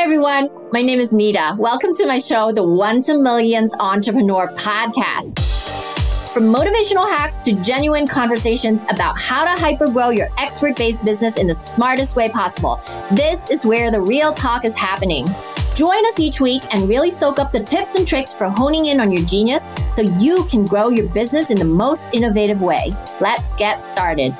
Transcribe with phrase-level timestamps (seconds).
[0.00, 0.48] Hi, everyone.
[0.72, 1.54] My name is Nita.
[1.58, 6.32] Welcome to my show, the One to Millions Entrepreneur Podcast.
[6.32, 11.46] From motivational hacks to genuine conversations about how to hypergrow your expert based business in
[11.46, 15.26] the smartest way possible, this is where the real talk is happening.
[15.74, 19.00] Join us each week and really soak up the tips and tricks for honing in
[19.00, 22.96] on your genius so you can grow your business in the most innovative way.
[23.20, 24.34] Let's get started.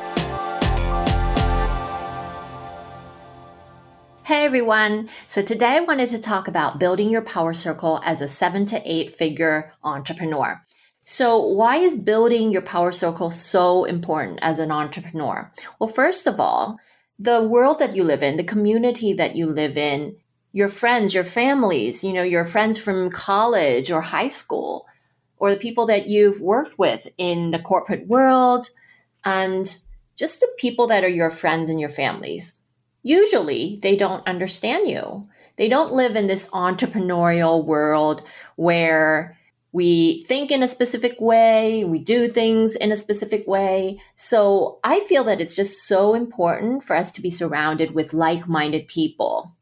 [4.30, 5.10] Hey everyone.
[5.26, 8.80] So today I wanted to talk about building your power circle as a seven to
[8.84, 10.62] eight figure entrepreneur.
[11.02, 15.52] So, why is building your power circle so important as an entrepreneur?
[15.80, 16.78] Well, first of all,
[17.18, 20.14] the world that you live in, the community that you live in,
[20.52, 24.86] your friends, your families, you know, your friends from college or high school,
[25.38, 28.70] or the people that you've worked with in the corporate world,
[29.24, 29.78] and
[30.14, 32.59] just the people that are your friends and your families
[33.02, 35.26] usually they don't understand you.
[35.56, 38.22] They don't live in this entrepreneurial world
[38.56, 39.36] where
[39.72, 44.00] we think in a specific way, we do things in a specific way.
[44.16, 48.48] So I feel that it's just so important for us to be surrounded with like
[48.48, 49.54] minded people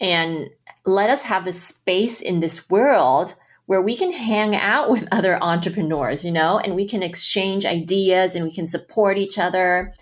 [0.00, 0.48] and
[0.86, 3.34] let us have a space in this world
[3.66, 8.34] where we can hang out with other entrepreneurs, you know, and we can exchange ideas
[8.34, 9.92] and we can support each other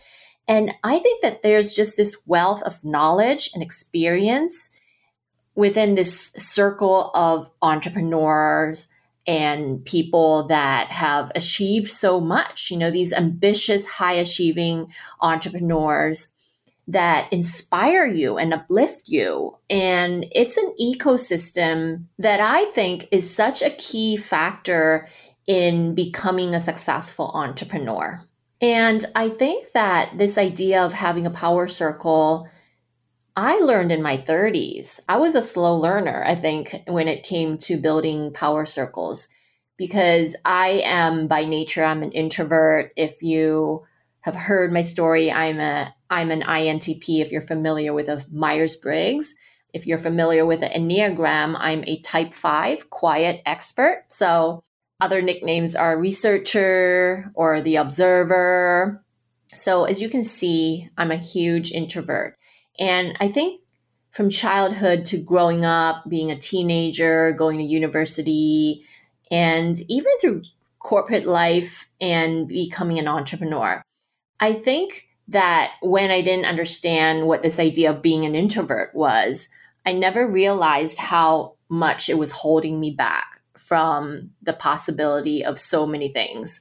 [0.48, 4.70] and I think that there's just this wealth of knowledge and experience
[5.54, 8.88] within this circle of entrepreneurs
[9.26, 12.70] and people that have achieved so much.
[12.70, 16.32] You know, these ambitious, high achieving entrepreneurs
[16.86, 19.54] that inspire you and uplift you.
[19.68, 25.06] And it's an ecosystem that I think is such a key factor
[25.46, 28.22] in becoming a successful entrepreneur.
[28.60, 32.48] And I think that this idea of having a power circle,
[33.36, 34.98] I learned in my 30s.
[35.08, 39.28] I was a slow learner, I think, when it came to building power circles,
[39.76, 42.90] because I am by nature, I'm an introvert.
[42.96, 43.86] If you
[44.22, 49.34] have heard my story, I'm a I'm an INTP if you're familiar with a Myers-Briggs.
[49.74, 54.04] If you're familiar with the Enneagram, I'm a type 5 quiet expert.
[54.08, 54.64] So
[55.00, 59.02] other nicknames are researcher or the observer.
[59.54, 62.36] So, as you can see, I'm a huge introvert.
[62.78, 63.60] And I think
[64.10, 68.84] from childhood to growing up, being a teenager, going to university,
[69.30, 70.42] and even through
[70.78, 73.82] corporate life and becoming an entrepreneur,
[74.40, 79.48] I think that when I didn't understand what this idea of being an introvert was,
[79.84, 83.37] I never realized how much it was holding me back
[83.68, 86.60] from the possibility of so many things.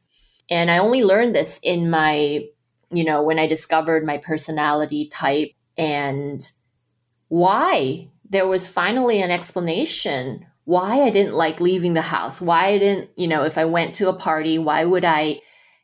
[0.50, 2.46] And I only learned this in my,
[2.92, 6.42] you know, when I discovered my personality type and
[7.30, 12.78] why there was finally an explanation why I didn't like leaving the house, why I
[12.78, 15.40] didn't, you know, if I went to a party, why would I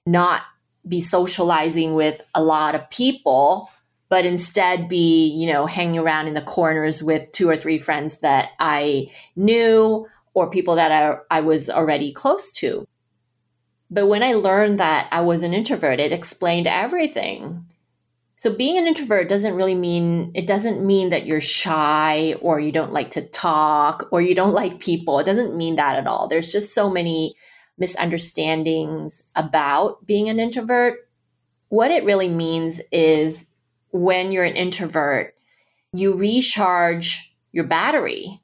[0.06, 0.42] not
[0.86, 3.70] be socializing with a lot of people,
[4.10, 8.18] but instead be, you know, hanging around in the corners with two or three friends
[8.18, 12.88] that I knew or people that I, I was already close to.
[13.90, 17.66] But when I learned that I was an introvert, it explained everything.
[18.36, 22.72] So being an introvert doesn't really mean it doesn't mean that you're shy or you
[22.72, 25.20] don't like to talk or you don't like people.
[25.20, 26.28] It doesn't mean that at all.
[26.28, 27.36] There's just so many
[27.78, 31.08] misunderstandings about being an introvert.
[31.70, 33.46] What it really means is
[33.92, 35.36] when you're an introvert,
[35.94, 38.42] you recharge your battery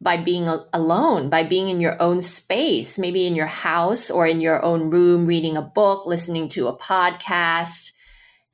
[0.00, 4.40] by being alone, by being in your own space, maybe in your house or in
[4.40, 7.92] your own room, reading a book, listening to a podcast.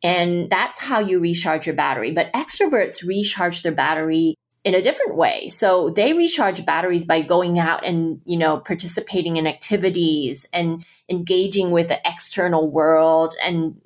[0.02, 2.12] And that's how you recharge your battery.
[2.12, 5.48] But extroverts recharge their battery in a different way.
[5.48, 11.70] So they recharge batteries by going out and, you know, participating in activities and engaging
[11.70, 13.76] with the external world and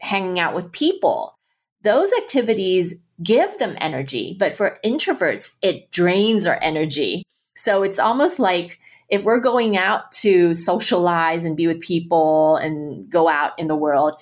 [0.00, 1.36] hanging out with people.
[1.82, 4.36] Those activities give them energy.
[4.38, 7.24] But for introverts, it drains our energy.
[7.56, 8.78] So it's almost like
[9.08, 13.76] if we're going out to socialize and be with people and go out in the
[13.76, 14.14] world,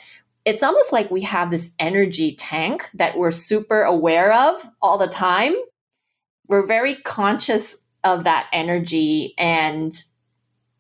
[0.45, 5.07] it's almost like we have this energy tank that we're super aware of all the
[5.07, 5.55] time.
[6.49, 10.03] We're very conscious of that energy and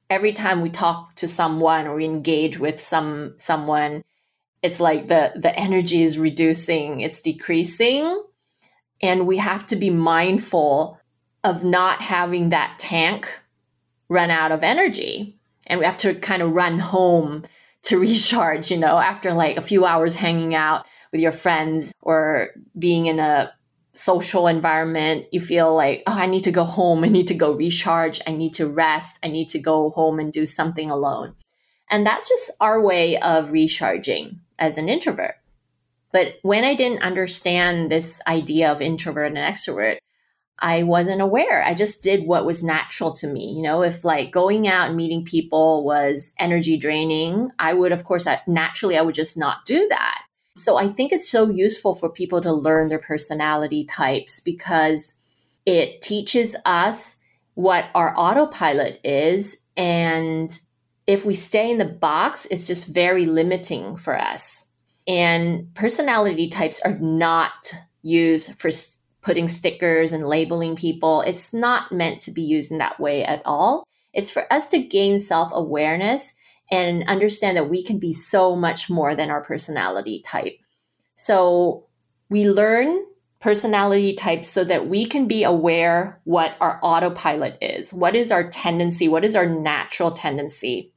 [0.09, 4.03] every time we talk to someone or we engage with some someone
[4.62, 8.23] it's like the the energy is reducing it's decreasing
[9.03, 10.99] and we have to be mindful
[11.43, 13.41] of not having that tank
[14.09, 17.45] run out of energy and we have to kind of run home
[17.83, 22.51] to recharge you know after like a few hours hanging out with your friends or
[22.79, 23.53] being in a
[23.93, 27.05] social environment, you feel like, oh, I need to go home.
[27.05, 28.21] I need to go recharge.
[28.27, 29.19] I need to rest.
[29.23, 31.35] I need to go home and do something alone.
[31.91, 35.35] And that's just our way of recharging as an introvert.
[36.12, 39.99] But when I didn't understand this idea of introvert and extrovert,
[40.59, 41.65] I wasn't aware.
[41.65, 43.53] I just did what was natural to me.
[43.55, 48.05] You know, if like going out and meeting people was energy draining, I would, of
[48.05, 50.23] course, naturally, I would just not do that.
[50.57, 55.15] So I think it's so useful for people to learn their personality types because
[55.65, 57.17] it teaches us
[57.55, 59.57] what our autopilot is.
[59.77, 60.59] And
[61.11, 64.65] if we stay in the box, it's just very limiting for us.
[65.07, 68.71] And personality types are not used for
[69.23, 71.23] putting stickers and labeling people.
[71.23, 73.87] It's not meant to be used in that way at all.
[74.12, 76.33] It's for us to gain self awareness
[76.71, 80.59] and understand that we can be so much more than our personality type.
[81.17, 81.87] So
[82.29, 83.05] we learn
[83.41, 87.93] personality types so that we can be aware what our autopilot is.
[87.93, 89.09] What is our tendency?
[89.09, 90.93] What is our natural tendency?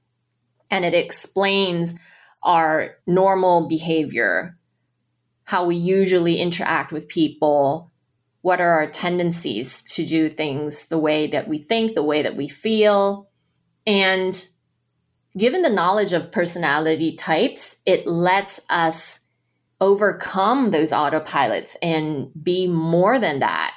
[0.74, 1.94] And it explains
[2.42, 4.58] our normal behavior,
[5.44, 7.92] how we usually interact with people,
[8.42, 12.36] what are our tendencies to do things the way that we think, the way that
[12.36, 13.30] we feel.
[13.86, 14.48] And
[15.38, 19.20] given the knowledge of personality types, it lets us
[19.80, 23.76] overcome those autopilots and be more than that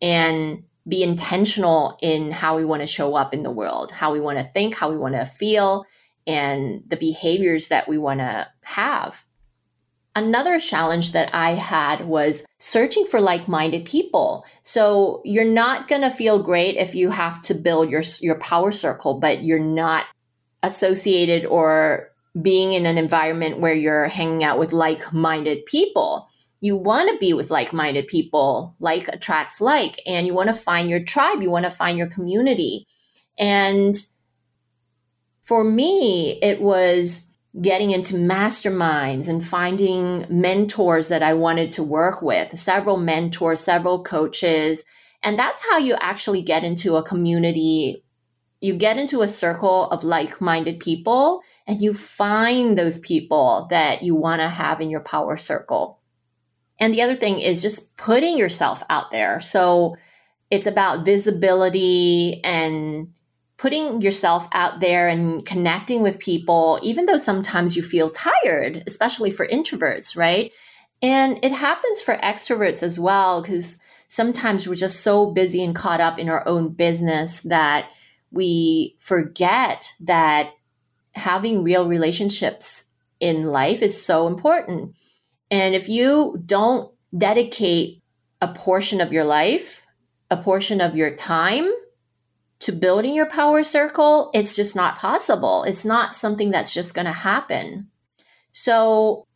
[0.00, 4.20] and be intentional in how we want to show up in the world, how we
[4.20, 5.84] want to think, how we want to feel,
[6.26, 9.24] and the behaviors that we want to have.
[10.16, 14.44] Another challenge that I had was searching for like minded people.
[14.62, 18.72] So you're not going to feel great if you have to build your, your power
[18.72, 20.06] circle, but you're not
[20.62, 26.28] associated or being in an environment where you're hanging out with like minded people.
[26.60, 30.52] You want to be with like minded people, like attracts like, and you want to
[30.54, 32.86] find your tribe, you want to find your community.
[33.38, 33.96] And
[35.50, 37.26] for me, it was
[37.60, 44.04] getting into masterminds and finding mentors that I wanted to work with, several mentors, several
[44.04, 44.84] coaches.
[45.24, 48.04] And that's how you actually get into a community.
[48.60, 54.04] You get into a circle of like minded people and you find those people that
[54.04, 55.98] you want to have in your power circle.
[56.78, 59.40] And the other thing is just putting yourself out there.
[59.40, 59.96] So
[60.48, 63.08] it's about visibility and
[63.60, 69.30] putting yourself out there and connecting with people, even though sometimes you feel tired, especially
[69.30, 70.50] for introverts, right?
[71.02, 73.76] And it happens for extroverts as well, because
[74.08, 77.90] sometimes we're just so busy and caught up in our own business that
[78.30, 80.52] we forget that
[81.12, 82.86] having real relationships
[83.18, 84.94] in life is so important.
[85.50, 88.02] And if you don't dedicate
[88.40, 89.82] a portion of your life,
[90.30, 91.70] a portion of your time
[92.60, 95.64] to building your power circle, it's just not possible.
[95.64, 97.88] It's not something that's just going to happen.
[98.52, 99.26] So,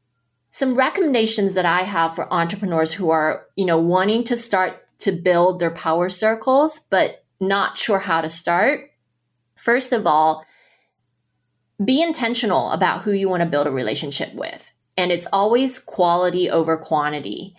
[0.50, 5.10] some recommendations that I have for entrepreneurs who are, you know, wanting to start to
[5.10, 8.90] build their power circles but not sure how to start.
[9.56, 10.44] First of all,
[11.84, 14.70] be intentional about who you want to build a relationship with.
[14.96, 17.56] And it's always quality over quantity.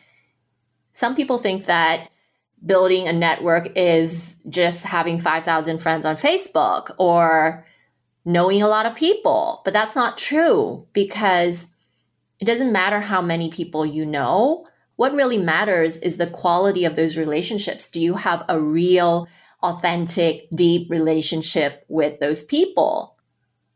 [0.94, 2.10] Some people think that
[2.64, 7.66] building a network is just having 5,000 friends on Facebook or
[8.26, 9.62] knowing a lot of people.
[9.64, 11.72] But that's not true because
[12.40, 14.66] it doesn't matter how many people you know.
[14.96, 17.90] What really matters is the quality of those relationships.
[17.90, 19.28] Do you have a real,
[19.62, 23.18] authentic, deep relationship with those people?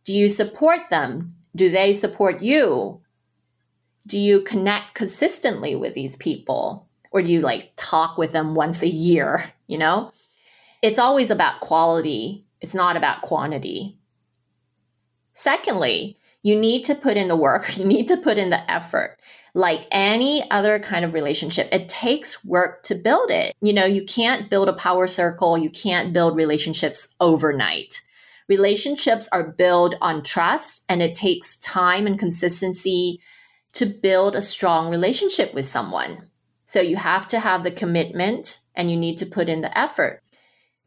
[0.03, 1.35] Do you support them?
[1.55, 3.01] Do they support you?
[4.07, 6.88] Do you connect consistently with these people?
[7.11, 10.11] Or do you like talk with them once a year, you know?
[10.81, 13.97] It's always about quality, it's not about quantity.
[15.33, 19.17] Secondly, you need to put in the work, you need to put in the effort.
[19.55, 23.55] Like any other kind of relationship, it takes work to build it.
[23.61, 28.01] You know, you can't build a power circle, you can't build relationships overnight.
[28.47, 33.19] Relationships are built on trust, and it takes time and consistency
[33.73, 36.28] to build a strong relationship with someone.
[36.69, 40.21] So you have to have the commitment and you need to put in the effort.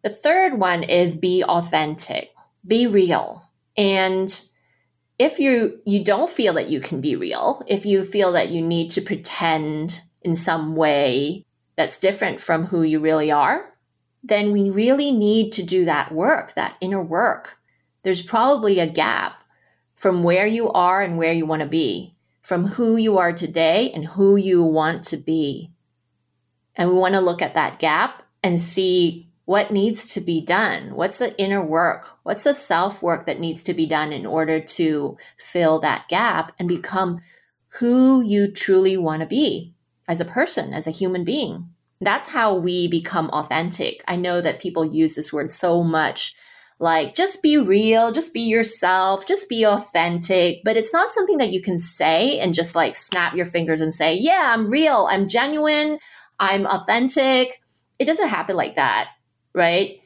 [0.05, 2.31] The third one is be authentic,
[2.65, 3.51] be real.
[3.77, 4.33] And
[5.19, 8.63] if you you don't feel that you can be real, if you feel that you
[8.63, 13.75] need to pretend in some way that's different from who you really are,
[14.23, 17.59] then we really need to do that work, that inner work.
[18.05, 19.43] There's probably a gap
[19.97, 23.91] from where you are and where you want to be, from who you are today
[23.93, 25.71] and who you want to be.
[26.75, 30.95] And we want to look at that gap and see what needs to be done.
[30.95, 32.19] What's the inner work?
[32.23, 36.53] What's the self work that needs to be done in order to fill that gap
[36.59, 37.21] and become
[37.79, 39.75] who you truly want to be
[40.09, 41.69] as a person, as a human being?
[42.01, 44.03] That's how we become authentic.
[44.09, 46.35] I know that people use this word so much
[46.79, 50.63] like just be real, just be yourself, just be authentic.
[50.65, 53.95] But it's not something that you can say and just like snap your fingers and
[53.95, 55.99] say, yeah, I'm real, I'm genuine,
[56.41, 57.63] I'm authentic.
[57.99, 59.11] It doesn't happen like that,
[59.55, 60.01] right?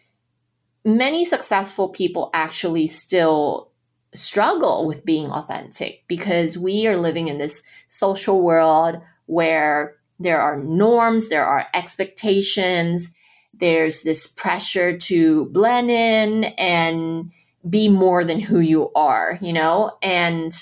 [0.84, 3.72] Many successful people actually still
[4.14, 10.62] struggle with being authentic because we are living in this social world where there are
[10.62, 13.10] norms, there are expectations,
[13.58, 17.30] there's this pressure to blend in and
[17.68, 19.96] be more than who you are, you know?
[20.02, 20.52] And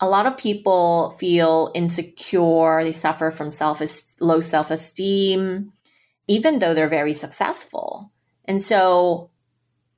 [0.00, 3.80] a lot of people feel insecure, they suffer from self
[4.20, 5.72] low self-esteem
[6.26, 8.10] even though they're very successful.
[8.44, 9.30] And so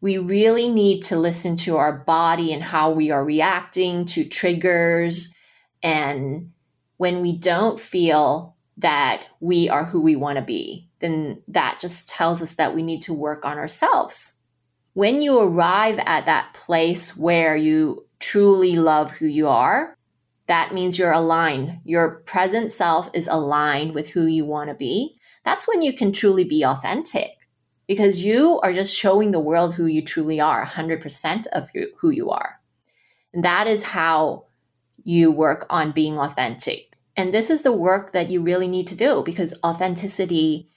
[0.00, 5.32] we really need to listen to our body and how we are reacting to triggers
[5.82, 6.52] and
[6.96, 12.08] when we don't feel that we are who we want to be then that just
[12.08, 14.34] tells us that we need to work on ourselves.
[14.94, 19.96] When you arrive at that place where you truly love who you are,
[20.46, 21.80] that means you're aligned.
[21.84, 25.18] Your present self is aligned with who you want to be.
[25.44, 27.48] That's when you can truly be authentic
[27.86, 32.30] because you are just showing the world who you truly are, 100% of who you
[32.30, 32.60] are.
[33.34, 34.46] And that is how
[35.04, 36.85] you work on being authentic.
[37.16, 40.68] And this is the work that you really need to do because authenticity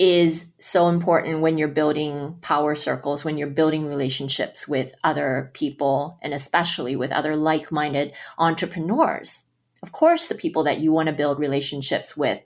[0.00, 6.18] is so important when you're building power circles, when you're building relationships with other people,
[6.22, 9.44] and especially with other like minded entrepreneurs.
[9.82, 12.40] Of course, the people that you want to build relationships with,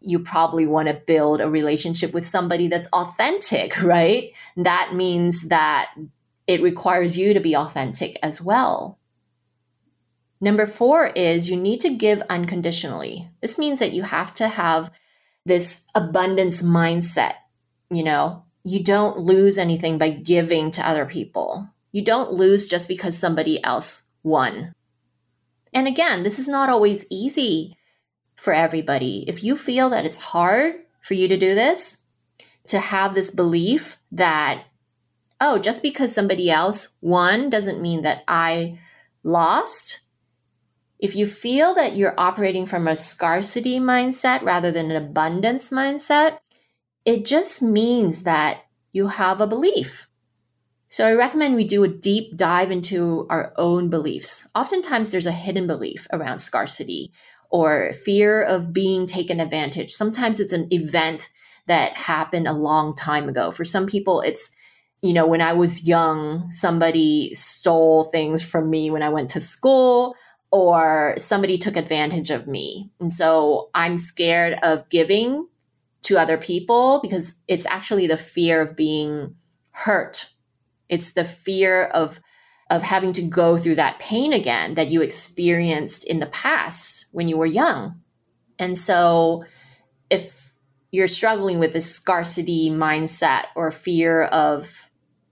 [0.00, 4.30] you probably want to build a relationship with somebody that's authentic, right?
[4.56, 5.90] That means that
[6.46, 8.97] it requires you to be authentic as well.
[10.40, 13.30] Number four is you need to give unconditionally.
[13.42, 14.90] This means that you have to have
[15.44, 17.34] this abundance mindset.
[17.90, 21.68] You know, you don't lose anything by giving to other people.
[21.90, 24.72] You don't lose just because somebody else won.
[25.72, 27.76] And again, this is not always easy
[28.36, 29.24] for everybody.
[29.26, 31.98] If you feel that it's hard for you to do this,
[32.68, 34.64] to have this belief that,
[35.40, 38.78] oh, just because somebody else won doesn't mean that I
[39.22, 40.00] lost,
[40.98, 46.38] if you feel that you're operating from a scarcity mindset rather than an abundance mindset,
[47.04, 50.08] it just means that you have a belief.
[50.88, 54.48] So I recommend we do a deep dive into our own beliefs.
[54.54, 57.12] Oftentimes there's a hidden belief around scarcity
[57.50, 59.90] or fear of being taken advantage.
[59.90, 61.28] Sometimes it's an event
[61.66, 63.50] that happened a long time ago.
[63.50, 64.50] For some people, it's,
[65.02, 69.40] you know, when I was young, somebody stole things from me when I went to
[69.40, 70.14] school
[70.50, 72.90] or somebody took advantage of me.
[73.00, 75.48] And so I'm scared of giving
[76.02, 79.34] to other people because it's actually the fear of being
[79.72, 80.30] hurt.
[80.88, 82.20] It's the fear of
[82.70, 87.26] of having to go through that pain again that you experienced in the past when
[87.26, 87.98] you were young.
[88.58, 89.42] And so
[90.10, 90.52] if
[90.90, 94.87] you're struggling with this scarcity mindset or fear of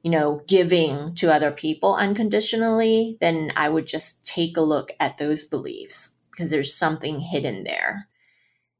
[0.06, 5.18] you know, giving to other people unconditionally, then I would just take a look at
[5.18, 8.06] those beliefs because there's something hidden there.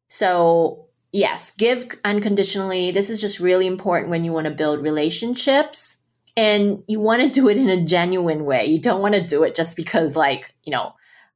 [0.07, 2.93] So, yes, give unconditionally.
[2.93, 5.99] This is just really important when you want to build relationships
[6.37, 8.67] and you want to do it in a genuine way.
[8.67, 10.93] You don't want to do it just because, like, you know,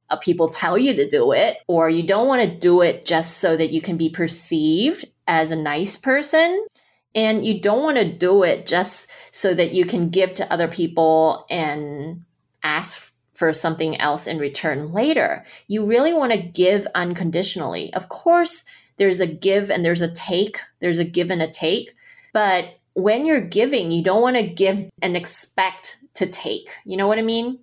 [0.09, 3.39] uh, people tell you to do it, or you don't want to do it just
[3.39, 6.65] so that you can be perceived as a nice person.
[7.13, 10.67] And you don't want to do it just so that you can give to other
[10.67, 12.23] people and
[12.63, 15.43] ask for something else in return later.
[15.67, 17.93] You really want to give unconditionally.
[17.93, 18.63] Of course,
[18.97, 21.95] there's a give and there's a take, there's a give and a take.
[22.33, 26.69] But when you're giving, you don't want to give and expect to take.
[26.85, 27.59] You know what I mean?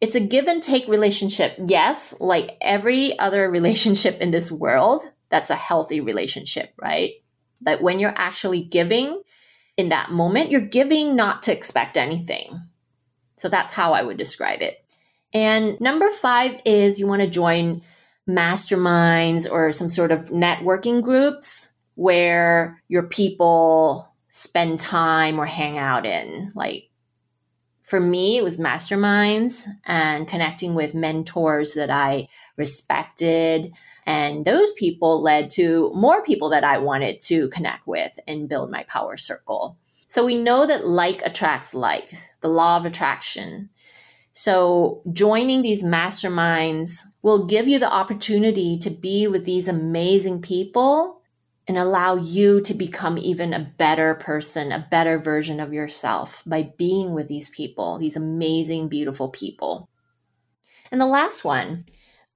[0.00, 1.56] It's a give and take relationship.
[1.66, 7.14] Yes, like every other relationship in this world, that's a healthy relationship, right?
[7.60, 9.22] But when you're actually giving
[9.76, 12.60] in that moment, you're giving not to expect anything.
[13.36, 14.84] So that's how I would describe it.
[15.32, 17.82] And number five is you want to join
[18.28, 26.06] masterminds or some sort of networking groups where your people spend time or hang out
[26.06, 26.52] in.
[26.54, 26.90] Like
[27.82, 33.72] for me, it was masterminds and connecting with mentors that I respected
[34.08, 38.70] And those people led to more people that I wanted to connect with and build
[38.70, 39.76] my power circle.
[40.06, 42.10] So we know that like attracts like,
[42.40, 43.68] the law of attraction.
[44.32, 51.20] So joining these masterminds will give you the opportunity to be with these amazing people
[51.66, 56.72] and allow you to become even a better person, a better version of yourself by
[56.78, 59.90] being with these people, these amazing, beautiful people.
[60.90, 61.84] And the last one,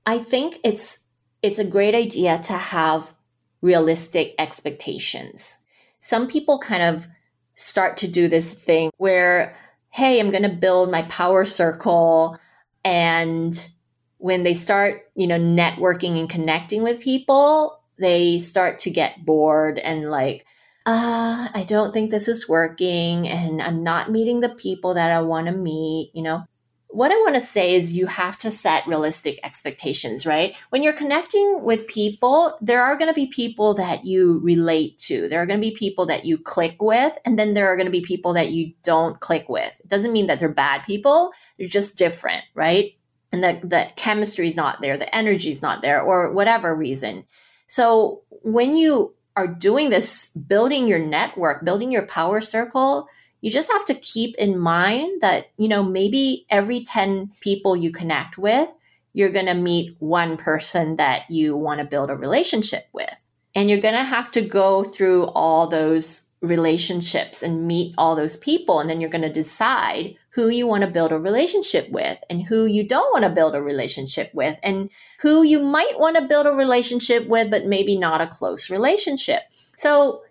[0.04, 0.98] I think it's
[1.42, 3.12] it's a great idea to have
[3.60, 5.58] realistic expectations.
[6.00, 7.06] Some people kind of
[7.54, 9.54] start to do this thing where
[9.92, 12.38] hey, I'm going to build my power circle
[12.82, 13.68] and
[14.16, 19.78] when they start, you know, networking and connecting with people, they start to get bored
[19.78, 20.46] and like,
[20.86, 25.20] uh, I don't think this is working and I'm not meeting the people that I
[25.20, 26.44] want to meet, you know.
[26.92, 30.54] What I want to say is you have to set realistic expectations, right?
[30.68, 35.26] When you're connecting with people, there are going to be people that you relate to.
[35.26, 37.86] There are going to be people that you click with, and then there are going
[37.86, 39.80] to be people that you don't click with.
[39.80, 42.92] It doesn't mean that they're bad people, they're just different, right?
[43.32, 47.24] And the, the chemistry is not there, the energy is not there, or whatever reason.
[47.68, 53.08] So when you are doing this, building your network, building your power circle,
[53.42, 57.90] you just have to keep in mind that, you know, maybe every 10 people you
[57.90, 58.72] connect with,
[59.12, 63.12] you're going to meet one person that you want to build a relationship with.
[63.54, 68.36] And you're going to have to go through all those relationships and meet all those
[68.36, 68.80] people.
[68.80, 72.42] And then you're going to decide who you want to build a relationship with and
[72.42, 74.88] who you don't want to build a relationship with and
[75.20, 79.42] who you might want to build a relationship with, but maybe not a close relationship.
[79.76, 80.22] So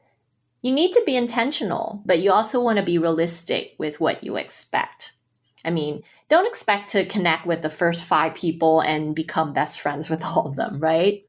[0.61, 4.37] you need to be intentional, but you also want to be realistic with what you
[4.37, 5.13] expect.
[5.63, 10.09] I mean, don't expect to connect with the first five people and become best friends
[10.09, 11.23] with all of them, right?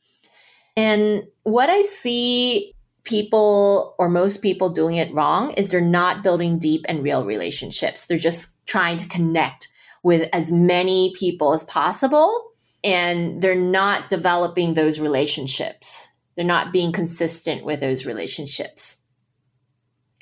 [0.77, 2.73] And what I see
[3.05, 8.07] people or most people doing it wrong is they're not building deep and real relationships.
[8.07, 9.68] They're just trying to connect
[10.03, 12.53] with as many people as possible
[12.85, 16.09] and they're not developing those relationships.
[16.37, 18.99] They're not being consistent with those relationships.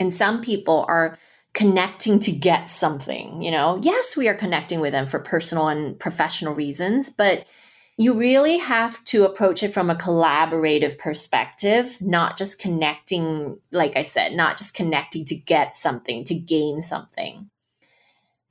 [0.01, 1.17] And some people are
[1.53, 3.79] connecting to get something, you know.
[3.83, 7.47] Yes, we are connecting with them for personal and professional reasons, but
[7.97, 14.03] you really have to approach it from a collaborative perspective, not just connecting, like I
[14.03, 17.51] said, not just connecting to get something, to gain something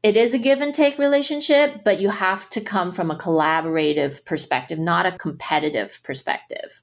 [0.01, 4.23] it is a give and take relationship, but you have to come from a collaborative
[4.23, 6.81] perspective, not a competitive perspective.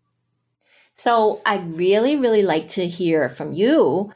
[0.94, 4.12] So I'd really, really like to hear from you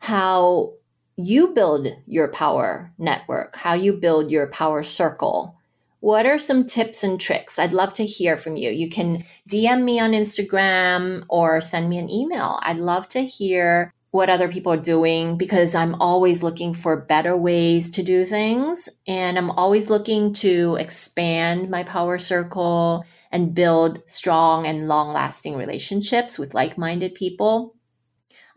[0.00, 0.72] how
[1.16, 5.56] you build your power network, how you build your power circle.
[6.00, 7.58] What are some tips and tricks?
[7.58, 8.70] I'd love to hear from you.
[8.70, 12.58] You can DM me on Instagram or send me an email.
[12.62, 17.36] I'd love to hear what other people are doing because I'm always looking for better
[17.36, 18.88] ways to do things.
[19.06, 25.56] And I'm always looking to expand my power circle and build strong and long lasting
[25.56, 27.76] relationships with like minded people.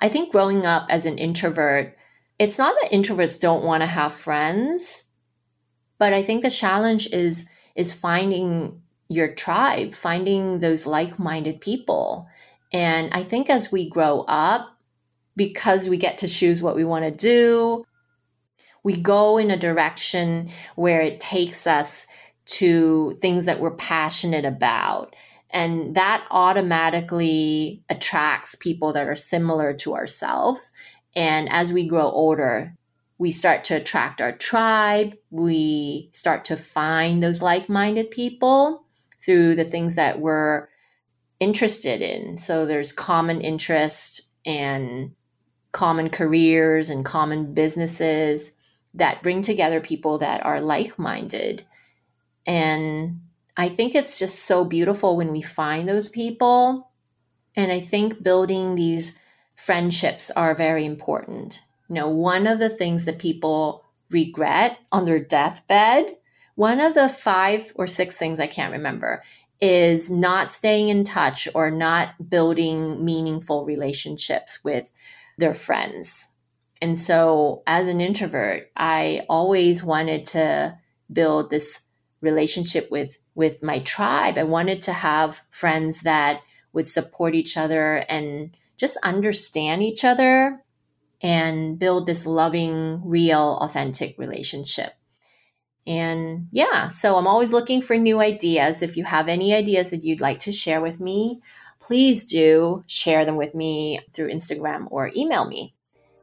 [0.03, 1.95] I think growing up as an introvert,
[2.37, 5.05] it's not that introverts don't want to have friends,
[5.97, 12.27] but I think the challenge is is finding your tribe, finding those like-minded people.
[12.71, 14.77] And I think as we grow up,
[15.35, 17.83] because we get to choose what we want to do.
[18.83, 22.05] We go in a direction where it takes us
[22.45, 25.15] to things that we're passionate about.
[25.53, 30.71] And that automatically attracts people that are similar to ourselves.
[31.15, 32.75] And as we grow older,
[33.19, 35.15] we start to attract our tribe.
[35.29, 38.87] We start to find those like minded people
[39.23, 40.67] through the things that we're
[41.39, 42.37] interested in.
[42.37, 45.11] So there's common interest and
[45.71, 48.53] common careers and common businesses
[48.95, 51.63] that bring together people that are like minded.
[52.45, 53.21] And
[53.55, 56.91] I think it's just so beautiful when we find those people.
[57.55, 59.17] And I think building these
[59.55, 61.61] friendships are very important.
[61.87, 66.17] You know, one of the things that people regret on their deathbed,
[66.55, 69.21] one of the five or six things I can't remember,
[69.61, 74.91] is not staying in touch or not building meaningful relationships with
[75.37, 76.29] their friends.
[76.81, 80.75] And so, as an introvert, I always wanted to
[81.11, 81.81] build this
[82.19, 84.37] relationship with with my tribe.
[84.37, 86.41] I wanted to have friends that
[86.71, 90.63] would support each other and just understand each other
[91.21, 94.93] and build this loving, real, authentic relationship.
[95.85, 98.81] And yeah, so I'm always looking for new ideas.
[98.81, 101.41] If you have any ideas that you'd like to share with me,
[101.81, 105.75] please do share them with me through Instagram or email me.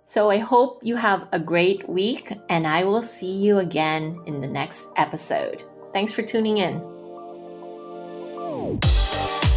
[0.05, 4.41] So I hope you have a great week, and I will see you again in
[4.41, 5.63] the next episode.
[5.93, 7.00] Thanks for tuning in.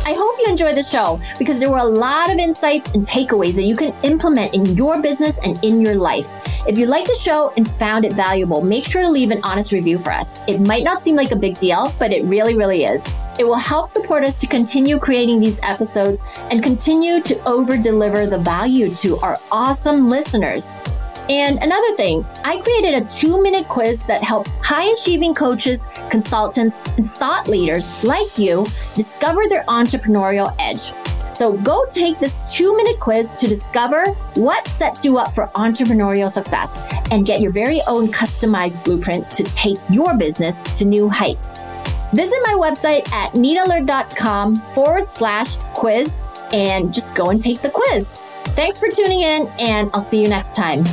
[0.05, 3.55] I hope you enjoyed the show because there were a lot of insights and takeaways
[3.55, 6.29] that you can implement in your business and in your life.
[6.67, 9.71] If you liked the show and found it valuable, make sure to leave an honest
[9.71, 10.41] review for us.
[10.45, 13.01] It might not seem like a big deal, but it really, really is.
[13.39, 18.27] It will help support us to continue creating these episodes and continue to over deliver
[18.27, 20.73] the value to our awesome listeners.
[21.29, 26.79] And another thing, I created a two minute quiz that helps high achieving coaches, consultants,
[26.97, 30.91] and thought leaders like you discover their entrepreneurial edge.
[31.33, 36.29] So go take this two minute quiz to discover what sets you up for entrepreneurial
[36.29, 41.59] success and get your very own customized blueprint to take your business to new heights.
[42.13, 46.17] Visit my website at needalert.com forward slash quiz
[46.51, 48.13] and just go and take the quiz.
[48.53, 50.83] Thanks for tuning in, and I'll see you next time.